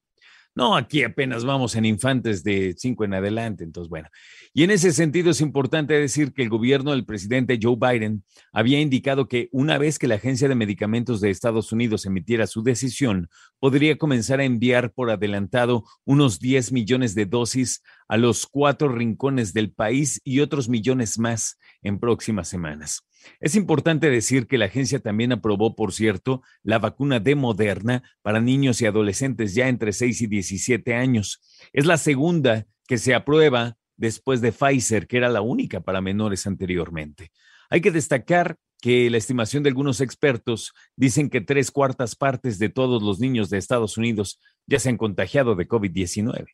[0.58, 4.08] No, aquí apenas vamos en infantes de cinco en adelante, entonces bueno.
[4.52, 8.80] Y en ese sentido es importante decir que el gobierno del presidente Joe Biden había
[8.80, 13.28] indicado que una vez que la Agencia de Medicamentos de Estados Unidos emitiera su decisión,
[13.60, 19.52] podría comenzar a enviar por adelantado unos 10 millones de dosis a los cuatro rincones
[19.52, 23.04] del país y otros millones más en próximas semanas.
[23.40, 28.40] Es importante decir que la agencia también aprobó, por cierto, la vacuna de Moderna para
[28.40, 31.40] niños y adolescentes ya entre 6 y 17 años.
[31.72, 36.46] Es la segunda que se aprueba después de Pfizer, que era la única para menores
[36.46, 37.30] anteriormente.
[37.70, 42.68] Hay que destacar que la estimación de algunos expertos dicen que tres cuartas partes de
[42.68, 46.46] todos los niños de Estados Unidos ya se han contagiado de COVID-19.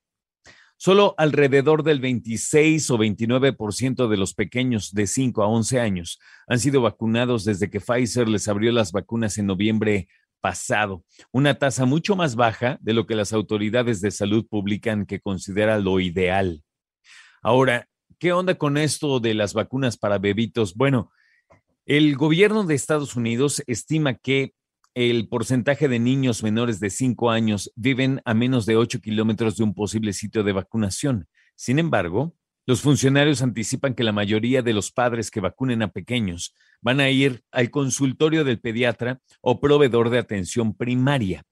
[0.76, 6.58] Solo alrededor del 26 o 29% de los pequeños de 5 a 11 años han
[6.58, 10.08] sido vacunados desde que Pfizer les abrió las vacunas en noviembre
[10.40, 15.20] pasado, una tasa mucho más baja de lo que las autoridades de salud publican que
[15.20, 16.62] considera lo ideal.
[17.40, 20.74] Ahora, ¿qué onda con esto de las vacunas para bebitos?
[20.74, 21.10] Bueno,
[21.86, 24.52] el gobierno de Estados Unidos estima que
[24.94, 29.64] el porcentaje de niños menores de 5 años viven a menos de 8 kilómetros de
[29.64, 31.28] un posible sitio de vacunación.
[31.56, 36.54] Sin embargo, los funcionarios anticipan que la mayoría de los padres que vacunen a pequeños
[36.80, 41.42] van a ir al consultorio del pediatra o proveedor de atención primaria.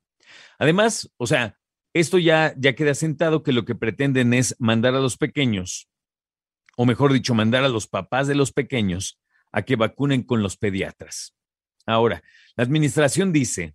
[0.59, 1.59] Además, o sea,
[1.93, 5.91] esto ya, ya queda sentado que lo que pretenden es mandar a los pequeños,
[6.77, 9.21] o mejor dicho, mandar a los papás de los pequeños
[9.51, 11.35] a que vacunen con los pediatras.
[11.87, 12.23] Ahora,
[12.57, 13.75] la administración dice